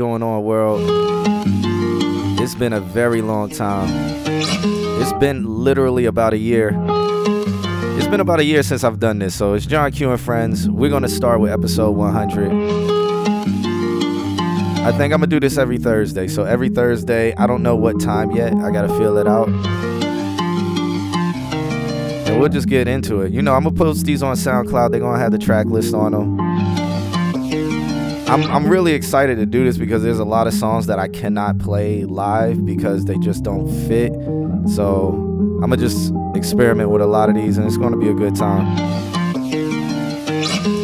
[0.00, 0.80] going on, world?
[2.40, 3.86] It's been a very long time.
[4.98, 6.70] It's been literally about a year.
[7.98, 10.70] It's been about a year since I've done this, so it's John Q and Friends.
[10.70, 12.50] We're gonna start with episode 100.
[14.86, 16.28] I think I'm gonna do this every Thursday.
[16.28, 18.54] So every Thursday, I don't know what time yet.
[18.54, 19.48] I gotta feel it out.
[22.26, 23.32] And we'll just get into it.
[23.32, 24.92] You know, I'm gonna post these on SoundCloud.
[24.92, 26.49] They're gonna have the track list on them.
[28.30, 31.08] I'm, I'm really excited to do this because there's a lot of songs that I
[31.08, 34.12] cannot play live because they just don't fit.
[34.72, 35.08] So
[35.60, 38.36] I'm gonna just experiment with a lot of these and it's gonna be a good
[38.36, 38.76] time.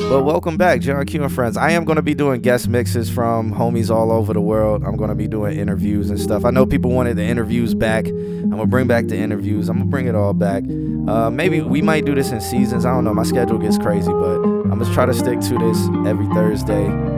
[0.09, 1.57] But welcome back, John Q and friends.
[1.57, 4.83] I am gonna be doing guest mixes from homies all over the world.
[4.83, 6.45] I'm gonna be doing interviews and stuff.
[6.45, 8.09] I know people wanted the interviews back.
[8.09, 9.69] I'm gonna bring back the interviews.
[9.69, 10.65] I'm gonna bring it all back.
[11.07, 12.85] Uh, maybe we might do this in seasons.
[12.85, 13.15] I don't know.
[13.15, 17.16] My schedule gets crazy, but I'm gonna try to stick to this every Thursday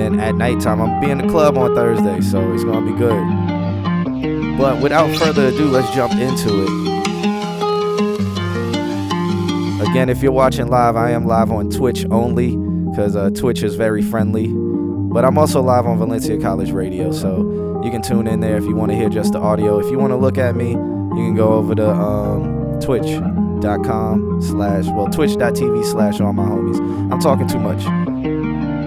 [0.00, 4.56] then at nighttime, I'm being in the club on Thursday, so it's gonna be good.
[4.56, 6.90] But without further ado, let's jump into it.
[9.88, 12.56] Again, if you're watching live, I am live on Twitch only
[12.90, 14.48] because uh, Twitch is very friendly.
[14.48, 18.64] But I'm also live on Valencia College Radio, so you can tune in there if
[18.64, 19.78] you want to hear just the audio.
[19.80, 24.86] If you want to look at me, you can go over to um, twitch.com slash,
[24.86, 26.78] well, twitch.tv slash all my homies.
[27.12, 28.09] I'm talking too much.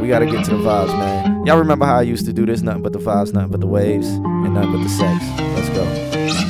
[0.04, 1.46] We gotta get to the vibes, man.
[1.46, 2.62] Y'all remember how I used to do this?
[2.62, 5.24] Nothing but the vibes, nothing but the waves, and nothing but the sex.
[5.40, 6.43] Let's go.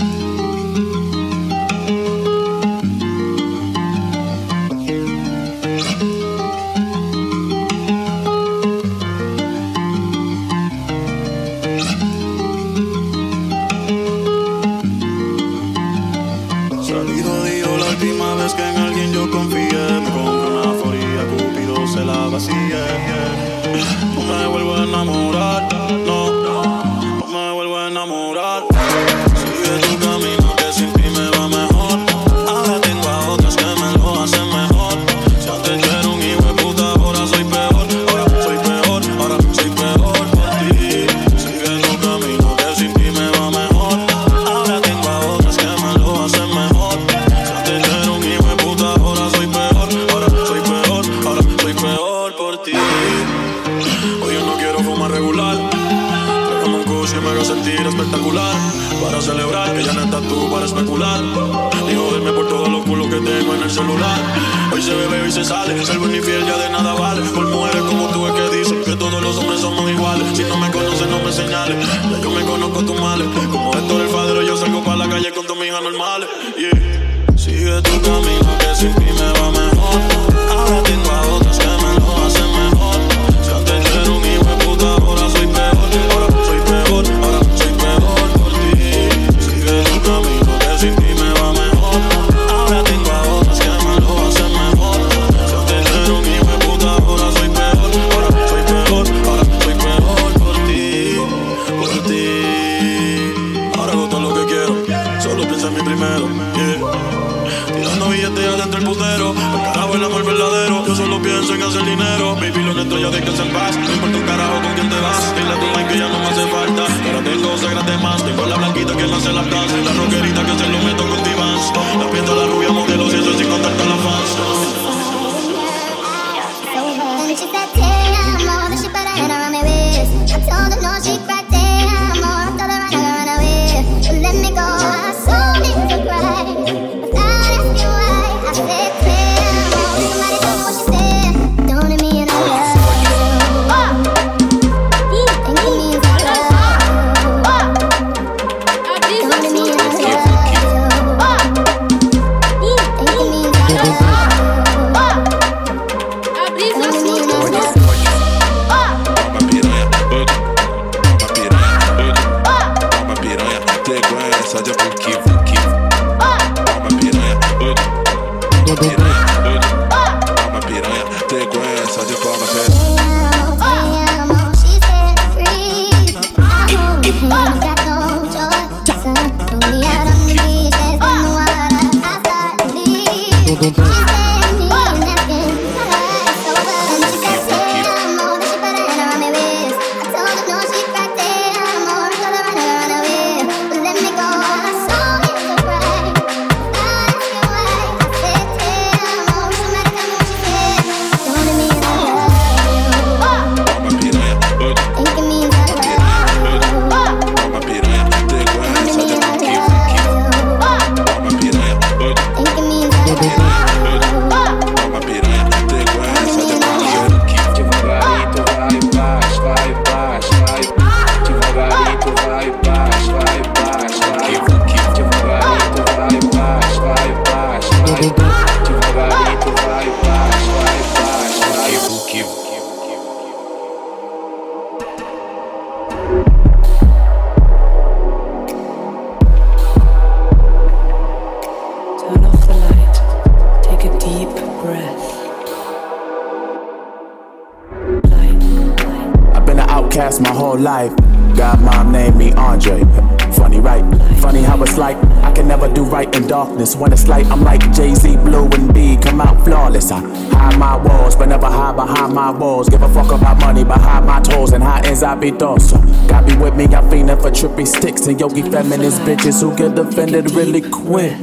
[257.21, 258.98] I'm like Jay Z, Blue, and B.
[258.98, 259.92] Come out flawless.
[259.92, 262.69] I hide my walls, but never hide behind my walls.
[262.69, 265.77] Give a fuck about money behind my toes and high ends I be So
[266.07, 270.31] God be with me, I'm for trippy sticks and yogi feminist bitches who get offended
[270.31, 271.13] really quick.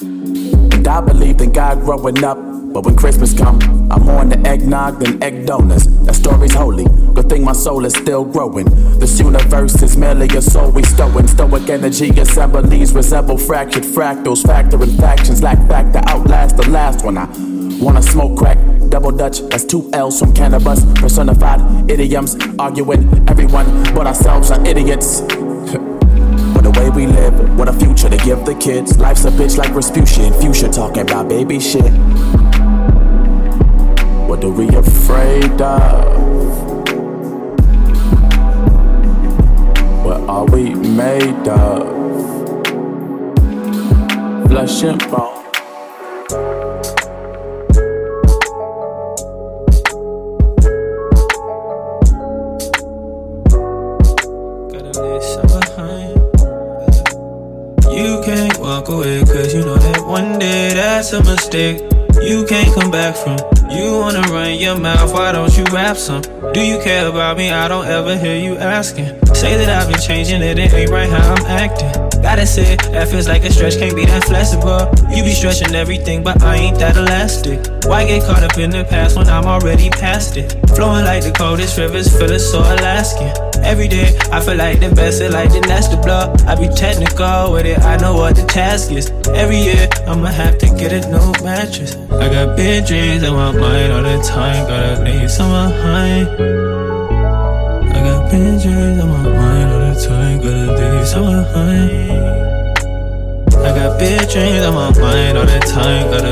[0.00, 2.51] And I believed in God growing up.
[2.72, 3.60] But when Christmas come,
[3.92, 5.86] I'm more into eggnog than egg donuts.
[6.06, 6.84] That story's holy.
[7.12, 8.64] Good thing my soul is still growing.
[8.98, 11.26] This universe is merely a soul we stowing.
[11.26, 14.46] Stoic energy assemblies resemble fractured fractals.
[14.46, 17.18] Factor Factoring factions lack fact to outlast the last one.
[17.18, 17.26] I
[17.78, 18.58] wanna smoke crack,
[18.88, 19.40] double dutch.
[19.50, 20.82] That's two L's from cannabis.
[20.94, 25.20] Personified idioms arguing everyone but ourselves are idiots.
[26.52, 28.98] What the way we live, what a future to give the kids.
[28.98, 31.92] Life's a bitch like Rasputin, fuchsia talking about baby shit.
[34.32, 36.88] What are we afraid of?
[40.06, 41.86] What are we made of?
[44.48, 45.44] Flesh and bone.
[57.92, 61.82] You can't walk away, cause you know that one day that's a mistake
[62.22, 63.61] you can't come back from.
[63.76, 66.22] You wanna run your mouth, why don't you rap some?
[66.52, 67.50] Do you care about me?
[67.50, 69.31] I don't ever hear you asking.
[69.42, 71.90] Say that I've been changing it, it ain't right how I'm acting.
[72.22, 74.86] Gotta say, that feels like a stretch, can't be that flexible.
[75.10, 77.58] You be stretching everything, but I ain't that elastic.
[77.82, 80.52] Why get caught up in the past when I'm already past it?
[80.76, 83.34] Flowing like the coldest rivers, feeling so Alaskan.
[83.64, 86.40] Every day, I feel like the best, it like the the blood.
[86.46, 89.10] I be technical with it, I know what the task is.
[89.34, 91.96] Every year, I'ma have to get a new mattress.
[91.96, 96.28] I got big dreams in my mind all the time, gotta need some behind.
[97.90, 99.02] I got big dreams
[100.42, 102.10] gotta need some behind.
[103.54, 106.31] I got big dreams on my mind all the time, gotta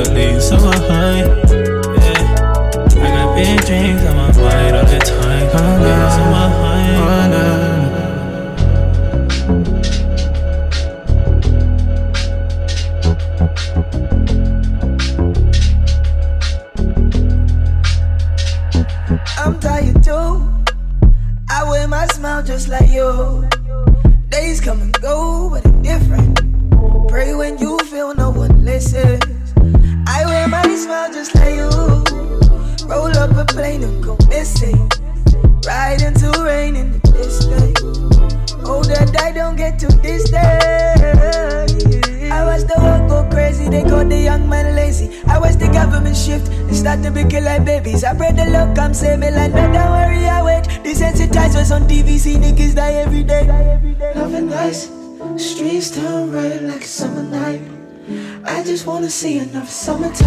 [59.80, 60.19] summertime,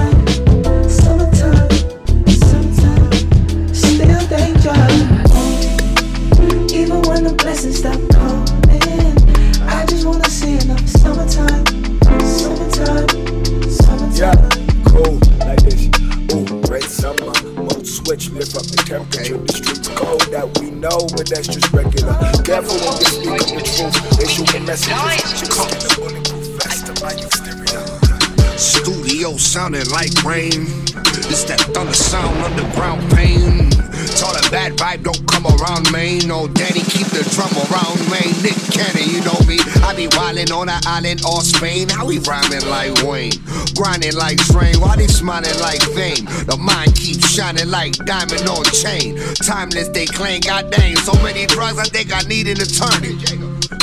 [40.94, 41.90] island or Spain.
[41.90, 43.34] How we rhyming like Wayne?
[43.74, 44.80] Grinding like Drain.
[44.80, 46.26] Why they smiling like fame?
[46.46, 49.18] The mind keeps shining like diamond on chain.
[49.42, 50.96] Timeless, they claim, god dang.
[50.98, 53.18] So many drugs, I think I need an attorney.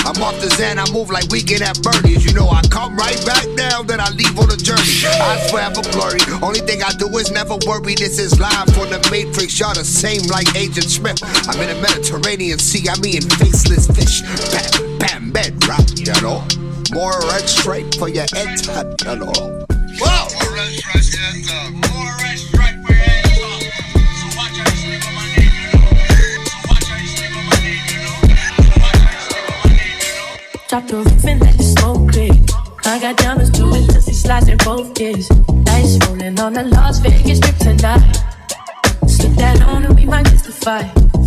[0.06, 2.24] I'm off the Zen, I move like weekend at Bernie's.
[2.24, 5.02] You know, I come right back down, then I leave on a journey.
[5.18, 6.22] I a blurry.
[6.42, 7.94] Only thing I do is never worry.
[7.94, 9.58] This is live from the Matrix.
[9.58, 11.18] Y'all the same like Agent Smith.
[11.50, 14.22] I'm in the Mediterranean Sea, I'm eating faceless fish.
[14.54, 16.59] Bam, bam, bedrock, you know.
[16.92, 18.86] More red stripe for your head, time.
[18.88, 19.86] More X right.
[21.72, 23.62] More X strike for your head up.
[24.18, 25.86] So watch how I swim on my neck, you know.
[28.80, 29.78] Whoa!
[30.68, 32.34] Drop the roof and let the smoke clear.
[32.84, 35.28] I got diamonds doing pussy slides in both ears.
[35.62, 38.16] Dice rolling on the Las Vegas strip tonight.
[39.20, 40.82] Keep that on and we might justify.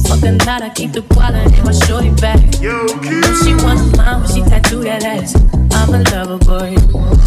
[0.07, 2.41] Fucking not, I keep the wallet in my shorty back.
[2.59, 5.35] Yo, if she wasn't mine when she tattooed that ass.
[5.73, 6.75] I'm a lover boy.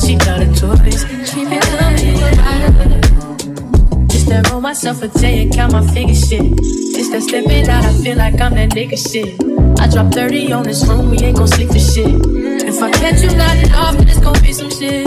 [0.04, 1.04] She got a choice.
[1.30, 2.16] She been coming.
[4.08, 6.56] Just to roll myself a J and count my figure shit.
[6.94, 9.40] Just to step it out, I feel like I'm that nigga shit.
[9.80, 12.14] I drop 30 on this room, we ain't gon' sleep for shit.
[12.66, 15.06] If I catch you nodding off, then it's gon' be some shit.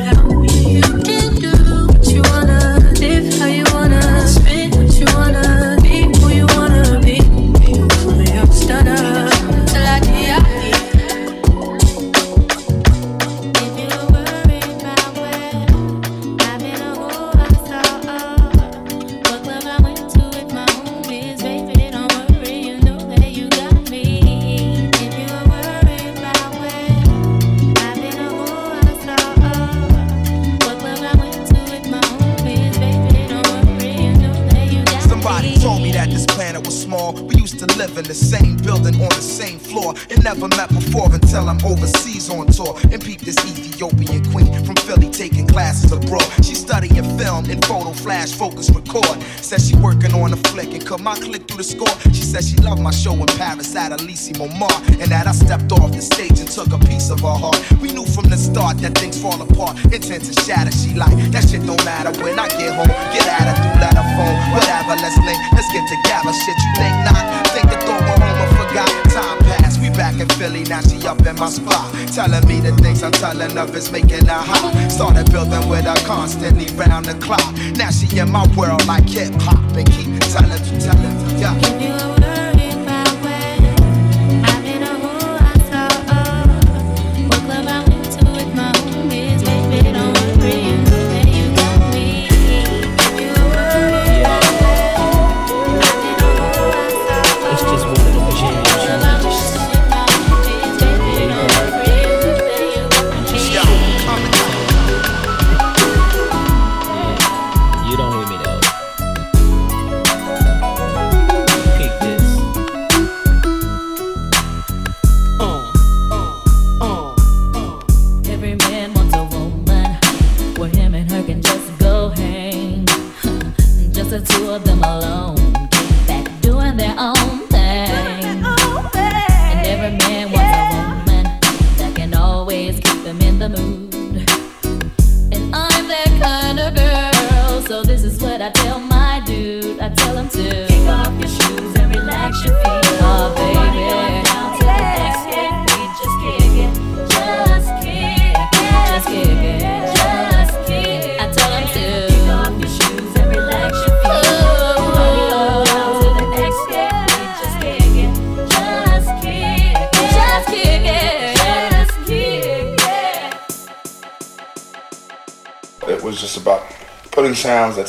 [51.11, 54.31] I clicked through the score, she said she loved my show in Paris at Élysée
[54.39, 57.59] Montmartre, and that I stepped off the stage and took a piece of her heart.
[57.83, 60.71] We knew from the start that things fall apart, intent to shatter.
[60.71, 62.87] She like that shit don't matter when I get home.
[63.11, 64.95] Get out of through letter phone, whatever.
[65.03, 66.31] Let's link, let's get together.
[66.31, 67.19] Shit, you think not?
[67.51, 68.91] Think the thought went home and forgot.
[69.11, 70.79] Time passed, we back in Philly now.
[70.79, 74.39] She up in my spot, telling me the things I'm telling her is making her
[74.47, 74.71] hot.
[74.87, 77.43] Started building with her constantly round the clock.
[77.75, 82.10] Now she in my world like hip hop and keep Silent talent, yeah.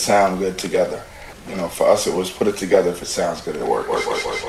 [0.02, 1.02] sound good together.
[1.48, 3.88] You know, for us, it was put it together if it sounds good, it works.
[3.88, 4.41] Work, work, work.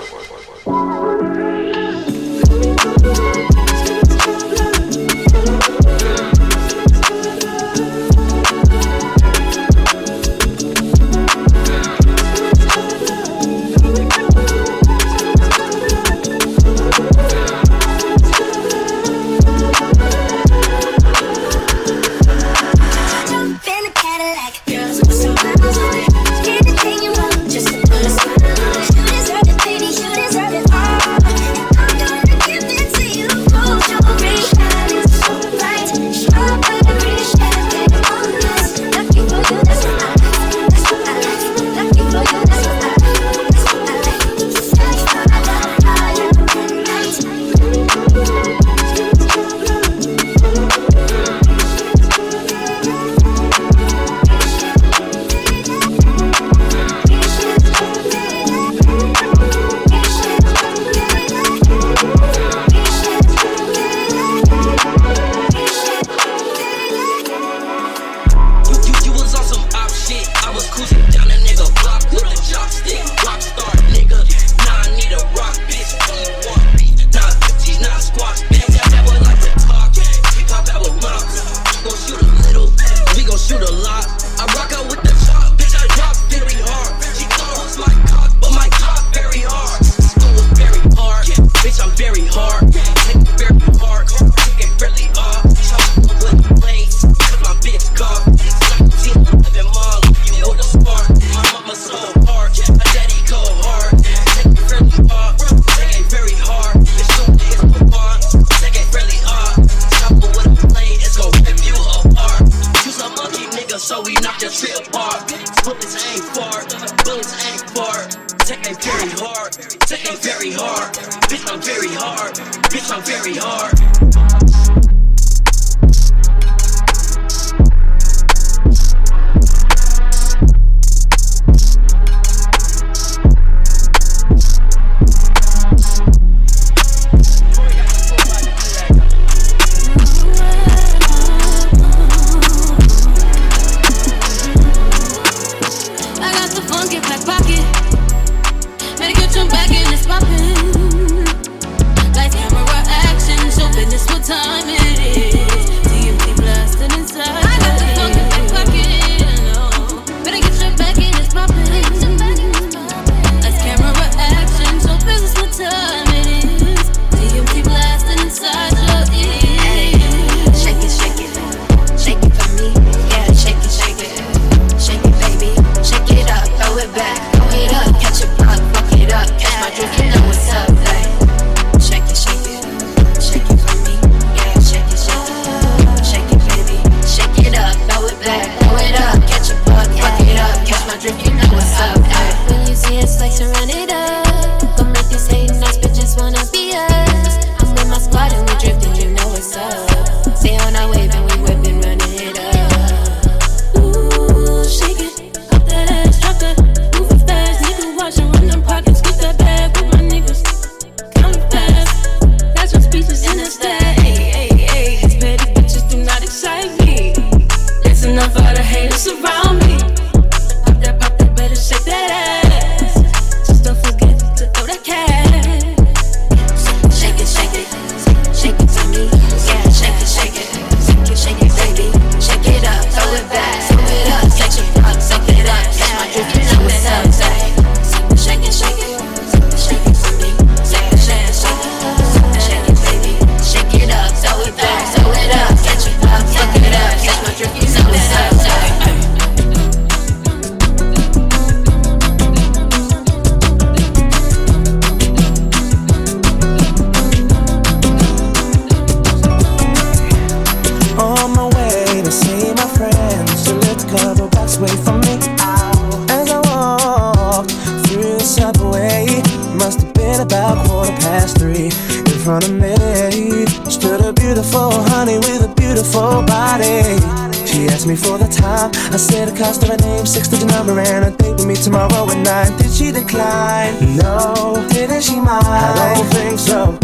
[280.75, 282.57] Number, and a date with me tomorrow at nine.
[282.57, 283.97] Did she decline?
[283.97, 284.65] No.
[284.69, 285.45] Didn't she mind?
[285.45, 286.77] I don't think so.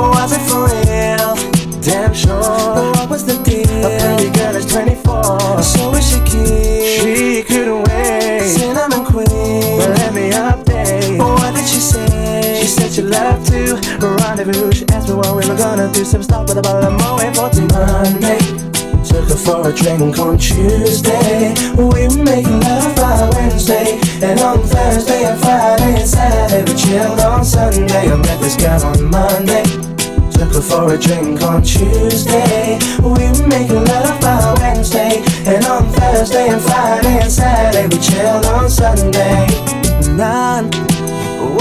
[0.00, 1.34] Or was it for real?
[1.80, 2.40] Damn sure.
[2.40, 3.86] But what was the deal?
[3.86, 5.62] A pretty girl is 24.
[5.62, 7.00] So is she keen?
[7.00, 8.42] She couldn't wait.
[8.42, 9.78] Cinnamon queen.
[9.78, 11.18] Well, let me update.
[11.18, 12.60] What did she say?
[12.60, 14.72] She said she loved to rendezvous.
[14.72, 16.04] She asked me what we were gonna do.
[16.04, 18.53] Some with a bottle of Moet for Monday.
[19.44, 21.54] For a drink on Tuesday.
[21.76, 24.00] We making love by Wednesday.
[24.22, 28.10] And on Thursday and Friday and Saturday, we chilled on Sunday.
[28.10, 29.64] I met this girl on Monday.
[30.32, 32.78] Took her for a drink on Tuesday.
[33.02, 35.22] We making love by Wednesday.
[35.44, 39.46] And on Thursday and Friday and Saturday, we chilled on Sunday.
[40.16, 40.70] Nine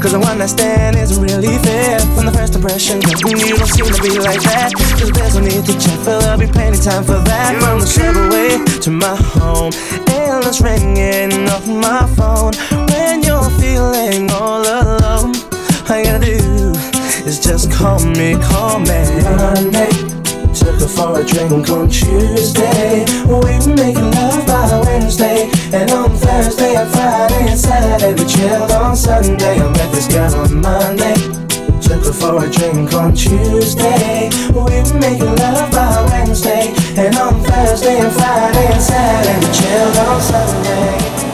[0.00, 1.98] Cause the one I stand isn't really fair.
[2.14, 4.72] From the first impression, you don't seem to be like that.
[4.74, 7.58] Cause there's no need to check, but there'll be plenty time for that.
[7.58, 9.72] From the subway to my home
[10.08, 12.54] Endless ringing off my phone.
[12.90, 15.34] When you're feeling all alone
[15.90, 16.72] All you gotta do
[17.26, 19.02] is just call me, call me.
[19.36, 20.17] Monday
[20.58, 23.04] Took her for a drink on Tuesday.
[23.26, 23.42] We were
[23.76, 25.48] making love by Wednesday.
[25.72, 29.60] And on Thursday and Friday and Saturday, we chilled on Sunday.
[29.60, 31.14] I met this girl on Monday.
[31.80, 34.30] Took her for a drink on Tuesday.
[34.48, 36.74] We were making love by Wednesday.
[36.96, 41.27] And on Thursday and Friday and Saturday, we chilled on Sunday.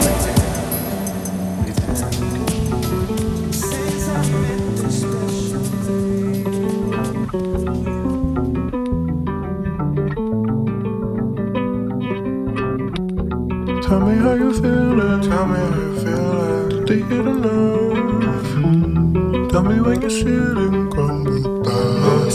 [14.05, 15.21] Me how you feeling.
[15.21, 16.85] Tell me how you feeling.
[16.85, 18.47] Did you hit enough?
[18.61, 19.49] Mm.
[19.51, 22.29] Tell me when you're sitting crumbled down.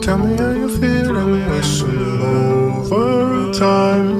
[0.00, 1.34] Tell me how you feeling.
[1.58, 4.13] It's over time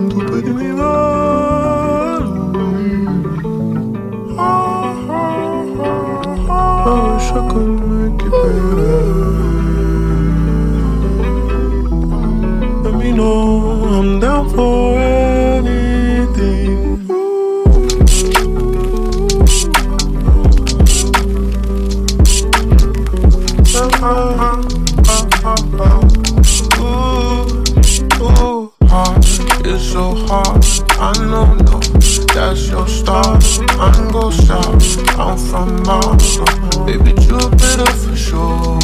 [33.79, 36.35] I'm go south, I'm from Mars.
[36.35, 36.45] So
[36.87, 38.79] baby, Jupiter for sure.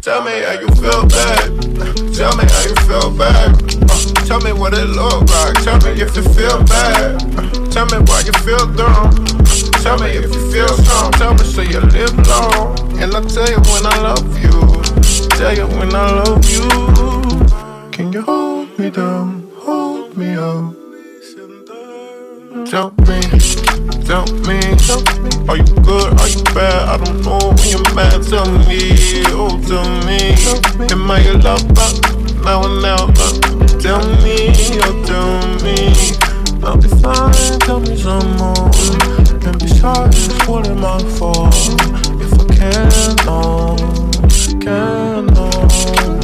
[0.00, 1.50] Tell me how you feel back.
[2.14, 3.06] Tell me how you feel.
[3.20, 3.52] Uh,
[4.26, 5.62] tell me what it look like.
[5.64, 7.20] Tell me if you feel bad.
[7.72, 9.10] Tell me why you feel dumb.
[9.82, 11.12] Tell me if you feel strong.
[11.12, 12.76] Tell me so you live long.
[13.00, 14.56] And I'll tell you when I love you.
[15.36, 16.68] Tell you when I love you.
[17.90, 19.35] Can you hold me down?
[24.24, 24.58] Tell me,
[25.46, 26.18] are you good?
[26.20, 26.88] Are you bad?
[26.88, 28.22] I don't know when you're mad.
[28.22, 28.78] Tell me,
[29.36, 30.32] oh, tell me,
[30.90, 31.90] am I your lover?
[32.42, 33.28] Now or never.
[33.78, 34.52] Tell me,
[34.84, 35.92] oh, tell me,
[36.64, 37.58] I'll be fine.
[37.60, 38.70] Tell me some more.
[39.46, 41.48] And besides, what am I for?
[42.22, 43.76] If I can, no,
[44.60, 46.15] can, no.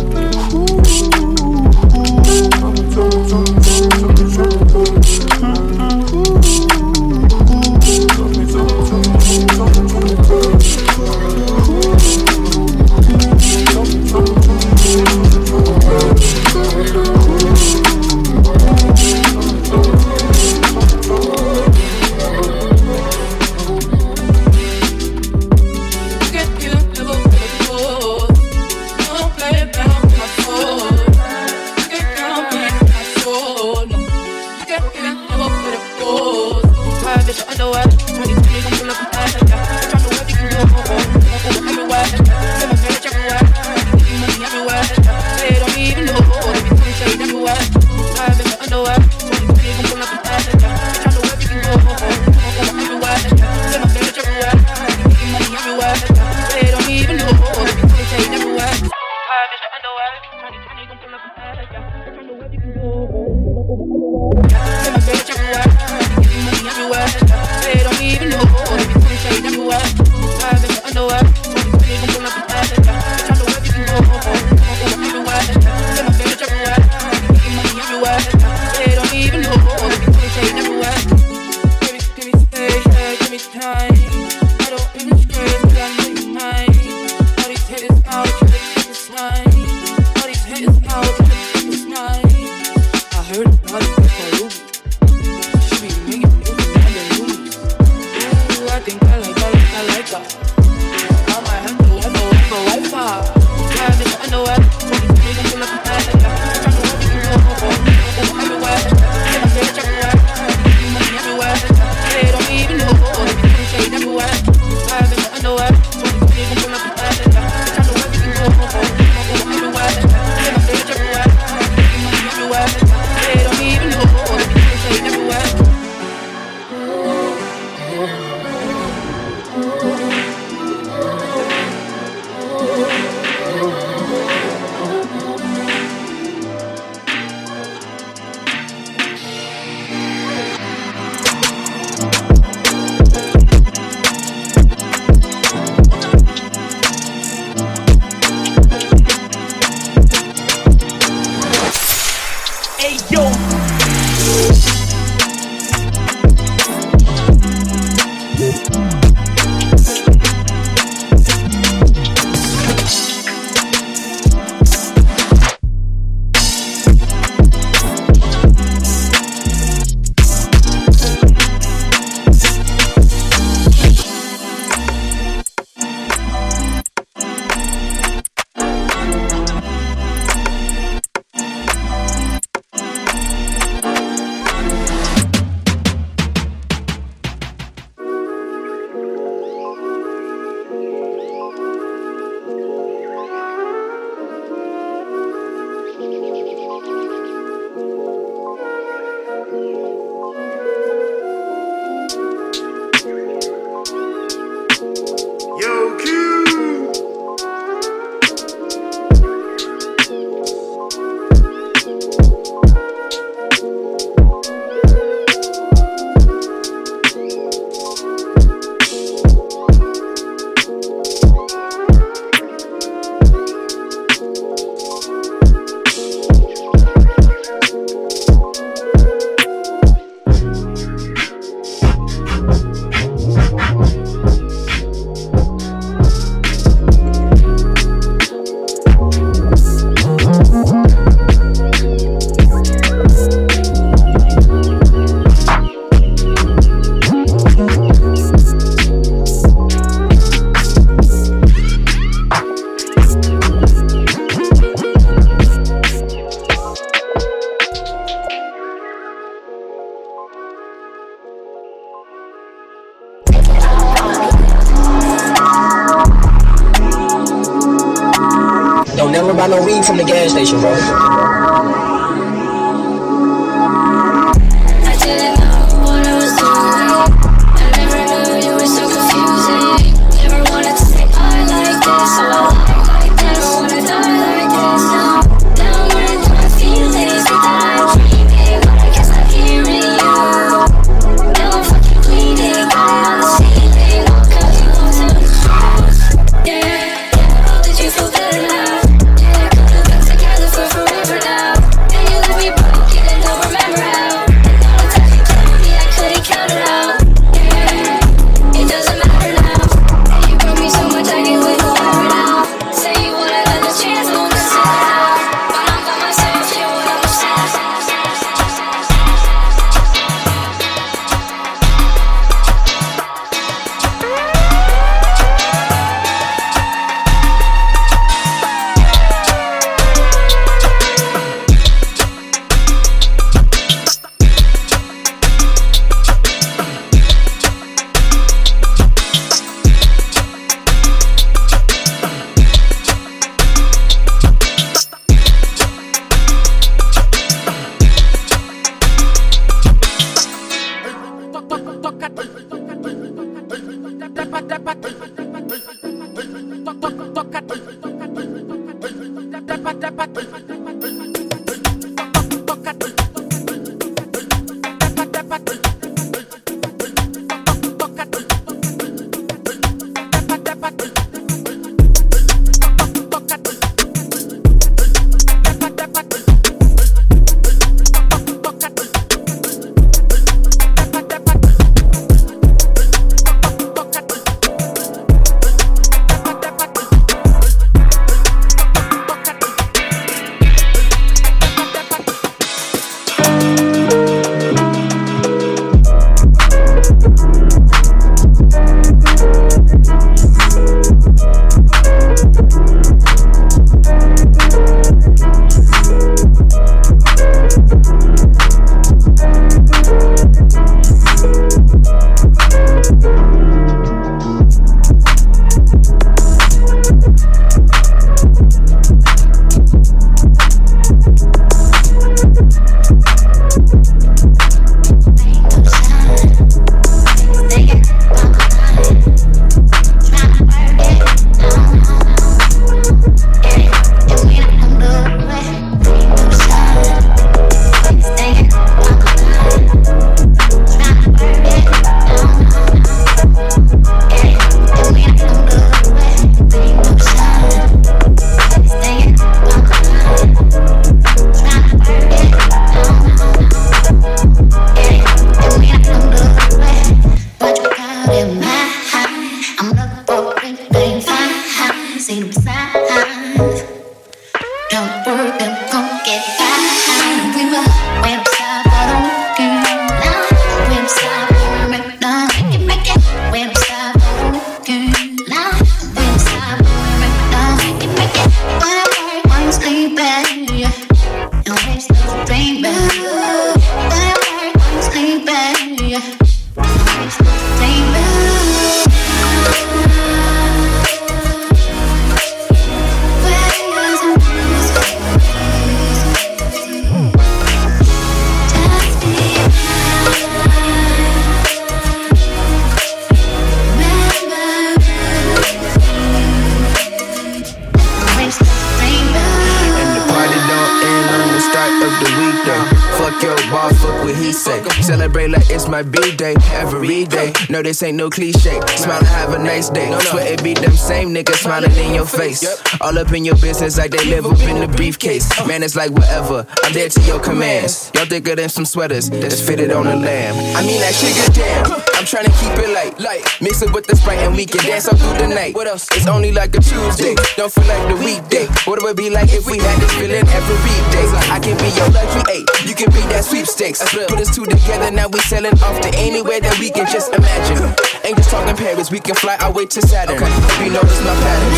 [517.63, 518.61] No, this ain't no cliche.
[518.77, 519.97] Smile and have a nice day.
[520.01, 522.43] Swear it be them same niggas smiling in your face.
[522.81, 525.29] All up in your business like they live up in the briefcase.
[525.47, 526.45] Man, it's like whatever.
[526.65, 527.93] I'm there to your commands.
[527.95, 530.35] Y'all thicker than some sweaters that's fitted on a lamb.
[530.57, 531.92] I mean that shit good damn.
[532.03, 533.23] I'm trying to keep it light, light.
[533.41, 535.55] Mix it with the sprite and we can dance all through the night.
[535.55, 535.87] What else?
[535.95, 537.15] It's only like a Tuesday.
[537.37, 538.51] Don't feel like the weekday.
[538.67, 540.59] What it would be like if we had this feeling every
[540.91, 541.07] day?
[541.31, 542.51] I can be your lucky eight.
[542.67, 543.87] You can be that sweepstakes.
[543.95, 547.71] Put us two together, now we selling off to anywhere that we can just imagine.
[548.03, 550.19] Ain't just talking Paris, we can fly our way to Saturn.
[550.59, 551.55] You notice my patterns.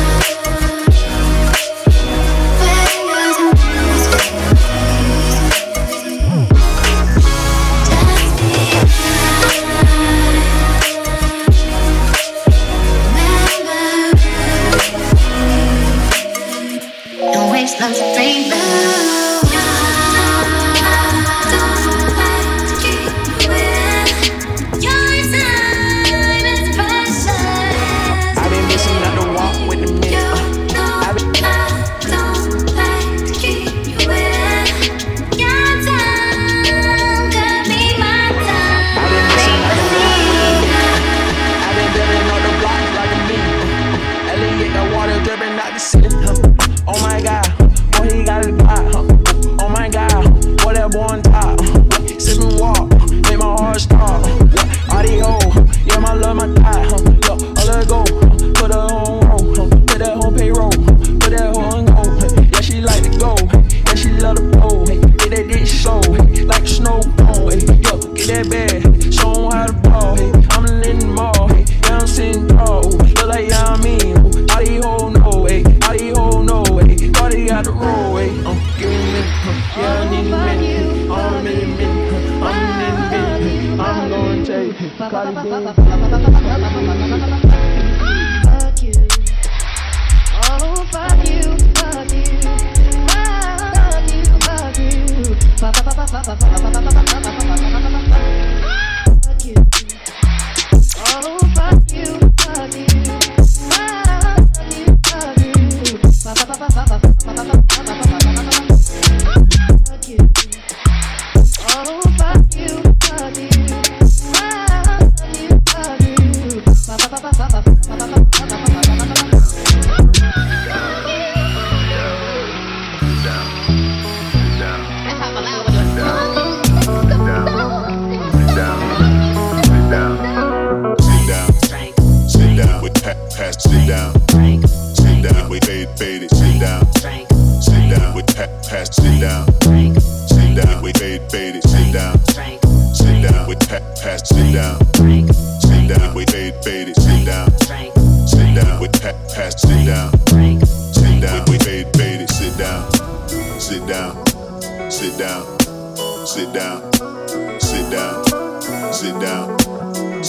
[0.00, 0.05] Yeah.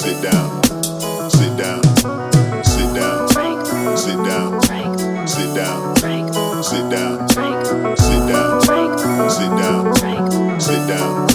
[0.07, 0.63] Sit down.
[1.29, 1.83] Sit down.
[2.63, 3.27] Sit down.
[3.27, 4.57] Sit down.
[5.27, 5.97] Sit down.
[5.97, 6.63] Sit down.
[6.63, 7.27] Sit down.
[7.97, 8.61] Sit down.
[9.29, 10.59] Sit down.
[10.61, 11.26] Sit down.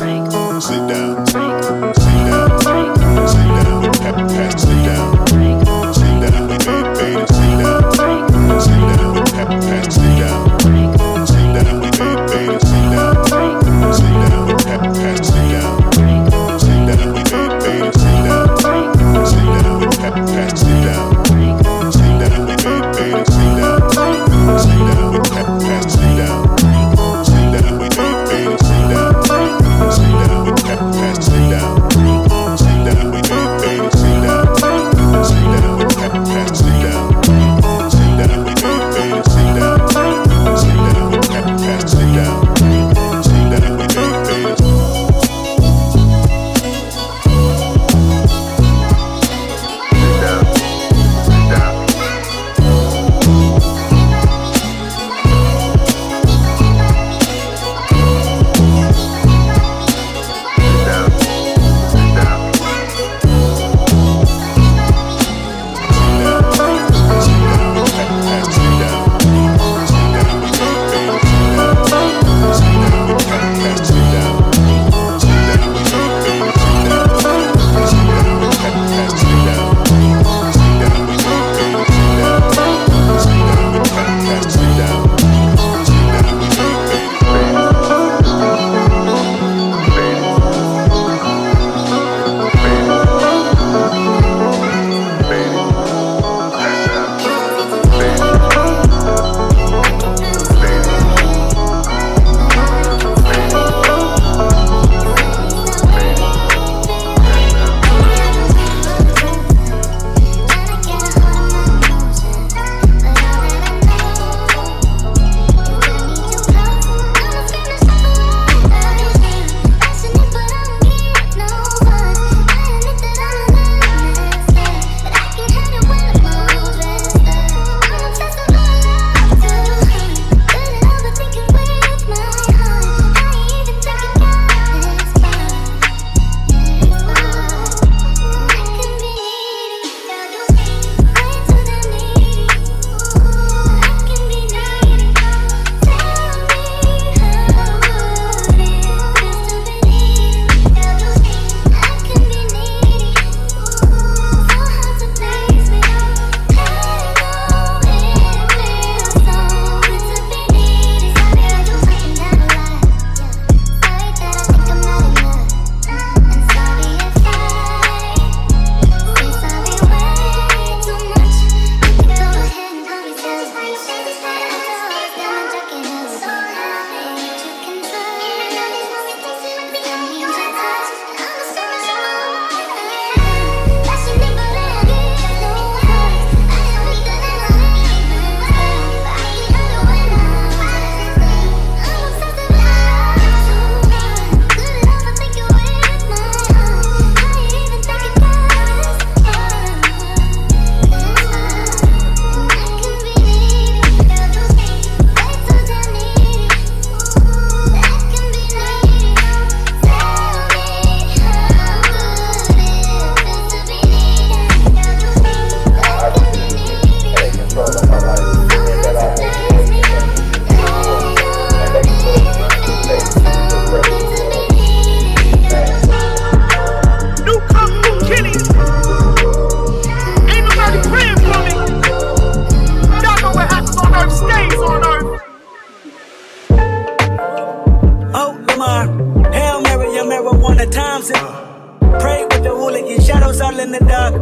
[243.62, 244.14] In the dark.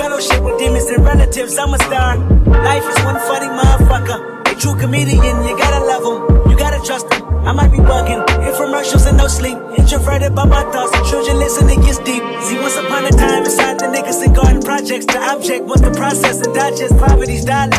[0.00, 1.58] Fellowship with demons and relatives.
[1.58, 2.16] I'm a star.
[2.48, 4.48] Life is one funny motherfucker.
[4.48, 6.50] A true comedian, you gotta love him.
[6.50, 7.20] You gotta trust him.
[7.44, 8.24] I might be bugging.
[8.40, 9.58] Infomercials and no sleep.
[9.76, 10.96] Introverted by my thoughts.
[11.10, 12.22] Children listen, it gets deep.
[12.48, 16.40] See, once upon a time, inside the Nickerson Garden projects, the object was the process
[16.40, 17.76] and digest poverty's dollars.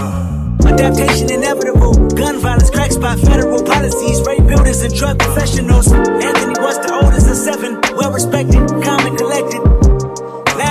[0.69, 1.95] Adaptation inevitable.
[2.13, 5.91] Gun violence, crack spot, federal policies, rape builders and drug professionals.
[5.91, 9.76] Anthony was the oldest of seven, well respected, calm and collected.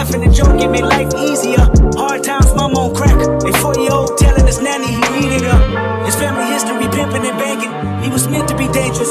[0.06, 1.66] Laughing and joking made life easier.
[1.98, 3.18] Hard times, mama on crack.
[3.18, 5.58] A four year old telling his nanny he needed her.
[6.06, 7.74] His family history pimping and banking.
[8.06, 9.10] He was meant to be dangerous.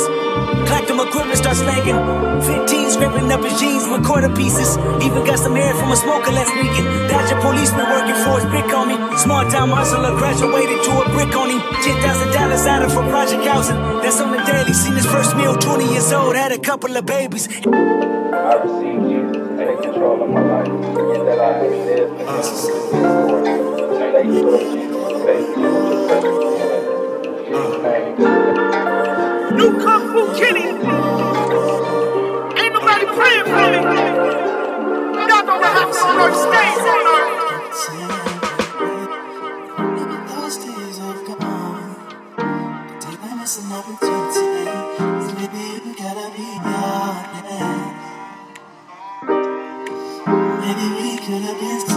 [0.72, 2.00] Clacked him equipment, start slanging.
[2.48, 4.80] 15 scraping up his jeans with quarter pieces.
[5.04, 6.88] Even got some air from a smoker last weekend.
[7.12, 8.96] Dodger policeman working for his brick on me.
[9.20, 11.60] Small town hustler graduated to a brick on him.
[11.84, 13.76] $10,000 out of for project housing.
[14.00, 14.72] That's on the daily.
[14.72, 17.52] Seen his first meal, 20 years old, had a couple of babies.
[17.68, 20.45] I received Jesus in control of my.
[21.36, 22.36] That I may live and live
[24.14, 25.24] Thank you, Lord Jesus.
[25.26, 26.72] Thank you for your presence.
[29.52, 30.68] In New Kung Fu Kenny.
[32.62, 33.80] Ain't nobody praying for me.
[35.28, 37.35] God don't have to earth, stays on earth.
[51.26, 51.95] Could have been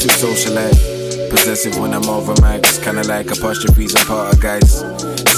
[0.00, 1.30] reclusive socialite.
[1.30, 4.84] Possessive when I'm over mics, kinda like apostrophes and part of guys.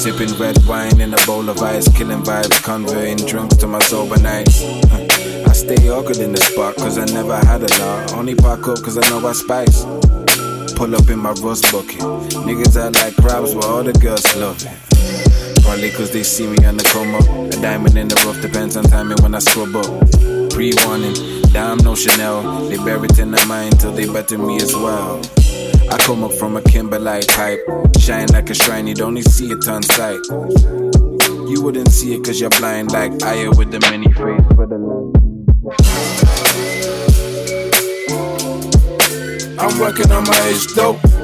[0.00, 4.18] Sipping red wine in a bowl of ice, killing vibes, converting drinks to my sober
[4.20, 4.62] nights.
[5.46, 8.14] I stay awkward in the spot, cause I never had a lot.
[8.14, 9.84] Only park up cause I know I spice.
[10.76, 12.00] Pull up in my rust bucket.
[12.46, 15.62] Niggas are like crabs, but all the girls love it.
[15.62, 17.28] Probably cause they see me on the come up.
[17.52, 19.86] A diamond in the rough depends on timing when I scrub up.
[20.50, 22.68] Pre warning, damn no Chanel.
[22.68, 25.20] They bury it in their mind till they better me as well.
[25.90, 27.60] I come up from a Kimberlite pipe.
[27.98, 30.20] Shine like a shrine, you don't see it on sight.
[31.50, 34.78] You wouldn't see it cause you're blind like Aya with the many face for the
[34.78, 35.12] line.
[39.58, 41.21] I'm working on my age dope.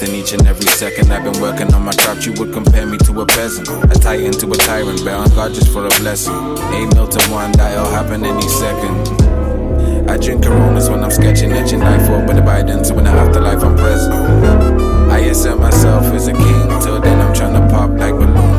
[0.00, 1.12] wasting each and every second.
[1.12, 3.68] I've been working on my craft, you would compare me to a peasant.
[3.68, 6.34] A titan to a tyrant, bear on God just for a blessing.
[6.34, 10.08] A mil to one, that'll happen any second.
[10.08, 13.10] I drink Coronas when I'm sketching, etching life for with the Biden, so in the
[13.10, 14.14] afterlife I'm present.
[15.10, 18.49] I accept myself as a king, till then I'm trying to pop like balloons.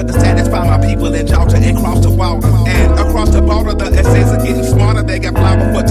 [0.00, 2.46] harder to satisfy my people in Georgia and cross the water.
[2.66, 5.02] And across the border, the essays are getting smarter.
[5.02, 5.89] They got flower for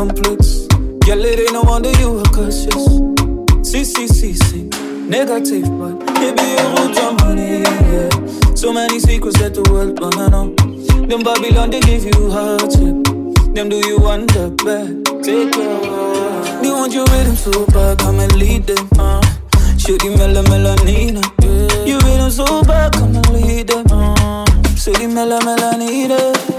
[0.00, 0.66] complex.
[1.04, 2.84] Girl, it ain't no wonder you are cautious.
[3.68, 4.62] See, see, see, see.
[5.12, 5.92] Negative, but
[6.24, 8.54] it be a root money, yeah.
[8.54, 10.54] So many secrets that the world don't know.
[11.06, 12.96] Them Babylon, they give you hardship.
[13.54, 15.04] Them do you want the bad.
[15.22, 16.62] Take care.
[16.62, 19.20] They want you rhythm so bad, come and lead them, uh.
[19.76, 21.84] Shitty mellow melanina, yeah.
[21.84, 24.46] You rhythm so bad, come and lead them, uh.
[24.80, 26.49] Shitty mellow melanina.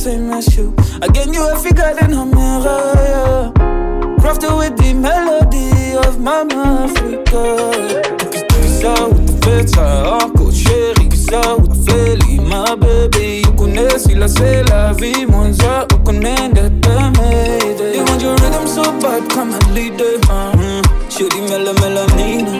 [0.00, 0.74] same as you.
[1.02, 2.92] I Again, you every girl in a mirror.
[3.04, 3.52] Yeah.
[4.20, 7.42] Crafted with the melody of Mama Africa.
[8.48, 11.10] Bizarre with the fits, encore chérie.
[11.10, 13.42] Bizarre with the fairy, my baby.
[13.44, 15.26] You connais, si la c'est la vie.
[15.26, 17.94] Mon ça, on connaît d'être aimé.
[17.94, 20.24] You want your rhythm so bad, come and lead it.
[20.30, 20.82] Uh -huh.
[21.10, 22.52] Chérie, mela, melanina.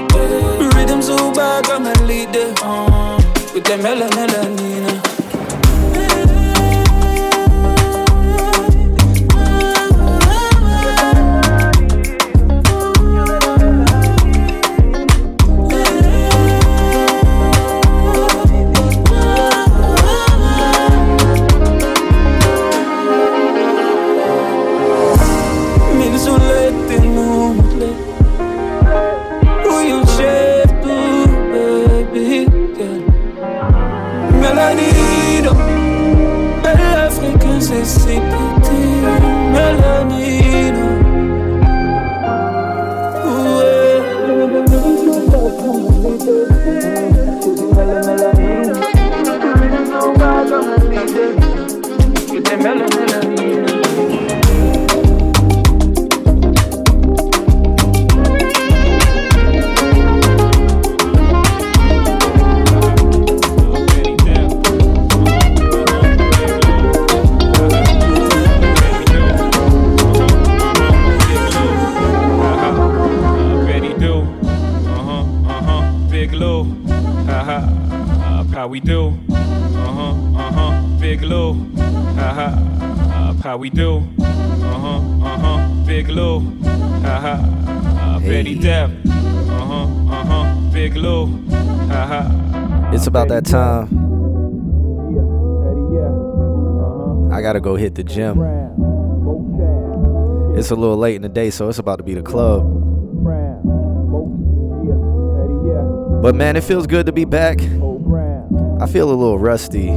[0.77, 2.61] Rhythm so bad, come and lead it.
[2.63, 3.55] Uh -huh.
[3.55, 5.00] With the mela, melanina.
[93.11, 93.89] About that time.
[96.79, 97.35] Uh-huh.
[97.37, 98.39] I gotta go hit the gym.
[100.57, 102.63] It's a little late in the day, so it's about to be the club.
[106.23, 107.61] But man, it feels good to be back.
[108.81, 109.89] I feel a little rusty.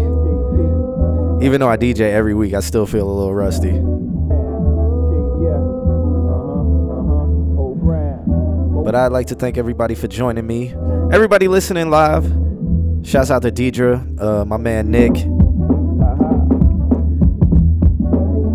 [1.45, 3.79] Even though I DJ every week, I still feel a little rusty.
[8.83, 10.73] But I'd like to thank everybody for joining me.
[11.11, 12.42] Everybody listening live.
[13.03, 15.11] Shouts out to Deidre, uh, my man Nick.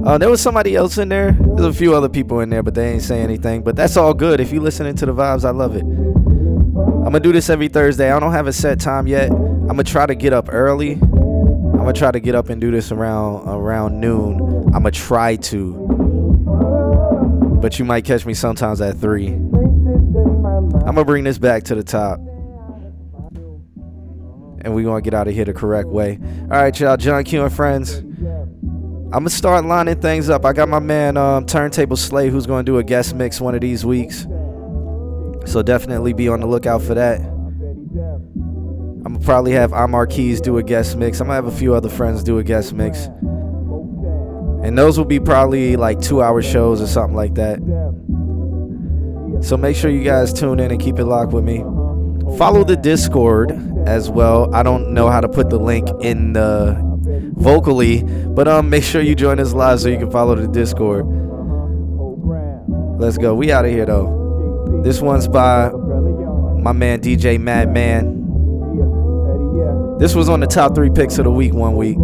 [0.06, 1.32] Uh, there was somebody else in there.
[1.32, 3.62] There's a few other people in there, but they ain't saying anything.
[3.62, 4.40] But that's all good.
[4.40, 5.82] If you listening to the vibes, I love it.
[5.82, 8.10] I'm gonna do this every Thursday.
[8.10, 9.30] I don't have a set time yet.
[9.30, 10.92] I'm gonna try to get up early.
[10.92, 14.40] I'm gonna try to get up and do this around around noon.
[14.68, 15.74] I'm gonna try to,
[17.60, 19.28] but you might catch me sometimes at three.
[19.28, 22.18] I'm gonna bring this back to the top,
[24.68, 26.18] and we're gonna get out of here the correct way.
[26.42, 26.96] All right, y'all.
[26.96, 27.96] John Q and friends.
[27.96, 30.44] I'm gonna start lining things up.
[30.44, 33.62] I got my man um, Turntable Slay who's gonna do a guest mix one of
[33.62, 34.26] these weeks.
[35.46, 37.20] So definitely be on the lookout for that.
[37.20, 41.20] I'm gonna probably have Amar Keys do a guest mix.
[41.20, 43.06] I'm gonna have a few other friends do a guest mix.
[44.62, 47.60] And those will be probably like two hour shows or something like that.
[49.40, 51.64] So make sure you guys tune in and keep it locked with me.
[52.36, 53.52] Follow the Discord
[53.88, 54.54] as well.
[54.54, 56.76] I don't know how to put the link in the
[57.36, 61.06] vocally, but um make sure you join us live so you can follow the Discord.
[63.00, 63.34] Let's go.
[63.34, 64.80] We out of here though.
[64.84, 68.16] This one's by my man DJ Madman.
[69.98, 71.96] This was on the top three picks of the week one week.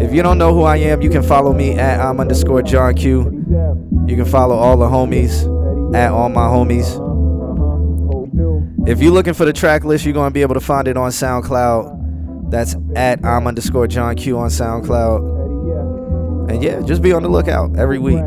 [0.00, 2.94] If you don't know who I am, you can follow me at I'm underscore John
[2.94, 3.44] Q.
[4.06, 5.44] You can follow all the homies
[5.94, 7.01] at all my homies.
[8.84, 11.10] If you're looking for the track list, you're gonna be able to find it on
[11.10, 12.50] SoundCloud.
[12.50, 16.50] That's at I'm underscore John Q on SoundCloud.
[16.50, 18.20] And yeah, just be on the lookout every week.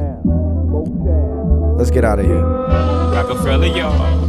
[1.78, 2.42] Let's get out of here.
[2.42, 4.24] Rockefeller, y'all.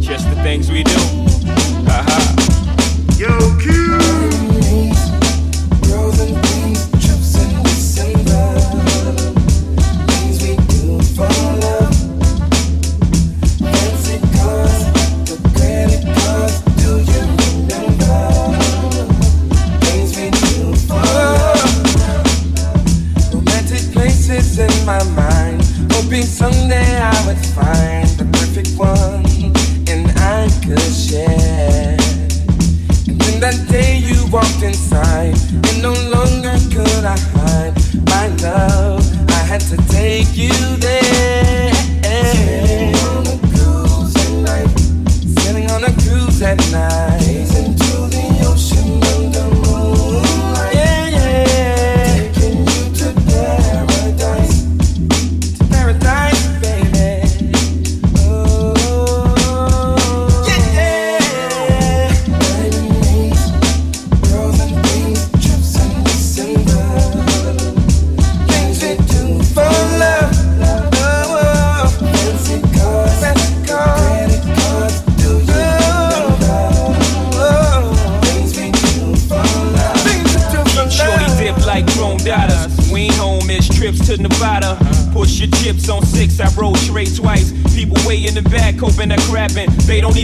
[0.00, 1.63] Just the things we do.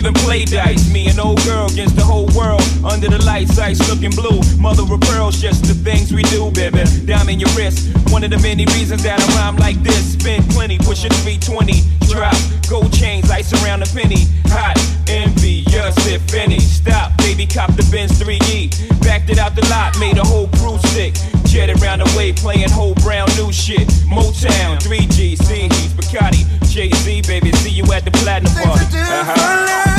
[0.01, 0.91] Even play dice.
[0.91, 2.63] Me and old girl against the whole world.
[2.85, 4.41] Under the lights, ice looking blue.
[4.59, 6.85] Mother of pearls, just the things we do, baby.
[7.05, 7.93] Diamond in your wrist.
[8.09, 10.15] One of the many reasons that I rhyme like this.
[10.15, 11.85] Spend plenty, pushing 320.
[12.09, 12.35] Drop,
[12.69, 14.25] gold chains, ice around a penny.
[14.49, 14.77] Hot,
[15.09, 16.61] envious if any.
[16.61, 18.73] Stop, baby, cop the Benz 3E.
[19.03, 21.15] Backed it out the lot, made a whole crew sick.
[21.45, 23.87] Jet around the way, playing whole brown new shit.
[24.09, 28.87] Motown, 3G, C, he's Bacardi, Jay Z, baby, see you at the platinum party.
[28.97, 29.90] Uh huh.